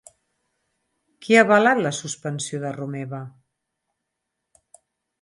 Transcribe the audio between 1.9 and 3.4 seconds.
suspensió de Romeva?